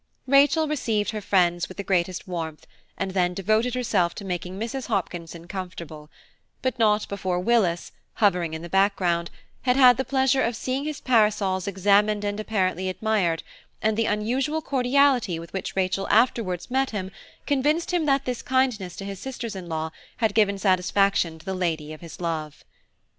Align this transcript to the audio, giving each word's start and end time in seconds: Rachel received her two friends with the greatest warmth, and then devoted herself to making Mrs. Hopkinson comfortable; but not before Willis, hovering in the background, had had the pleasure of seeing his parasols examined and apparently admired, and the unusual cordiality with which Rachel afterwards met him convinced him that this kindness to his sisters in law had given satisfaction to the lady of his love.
Rachel 0.25 0.67
received 0.67 1.11
her 1.11 1.21
two 1.21 1.27
friends 1.27 1.67
with 1.67 1.77
the 1.77 1.83
greatest 1.83 2.27
warmth, 2.27 2.65
and 2.97 3.11
then 3.11 3.35
devoted 3.35 3.75
herself 3.75 4.15
to 4.15 4.25
making 4.25 4.57
Mrs. 4.59 4.87
Hopkinson 4.87 5.47
comfortable; 5.47 6.09
but 6.63 6.79
not 6.79 7.07
before 7.07 7.39
Willis, 7.39 7.91
hovering 8.15 8.55
in 8.55 8.63
the 8.63 8.67
background, 8.67 9.29
had 9.61 9.75
had 9.75 9.97
the 9.97 10.03
pleasure 10.03 10.41
of 10.41 10.55
seeing 10.55 10.85
his 10.85 11.01
parasols 11.01 11.67
examined 11.67 12.23
and 12.23 12.39
apparently 12.39 12.89
admired, 12.89 13.43
and 13.79 13.95
the 13.95 14.07
unusual 14.07 14.63
cordiality 14.63 15.37
with 15.37 15.53
which 15.53 15.75
Rachel 15.75 16.07
afterwards 16.09 16.71
met 16.71 16.89
him 16.89 17.11
convinced 17.45 17.93
him 17.93 18.07
that 18.07 18.25
this 18.25 18.41
kindness 18.41 18.95
to 18.95 19.05
his 19.05 19.19
sisters 19.19 19.55
in 19.55 19.69
law 19.69 19.91
had 20.17 20.33
given 20.33 20.57
satisfaction 20.57 21.37
to 21.37 21.45
the 21.45 21.53
lady 21.53 21.93
of 21.93 22.01
his 22.01 22.19
love. 22.19 22.65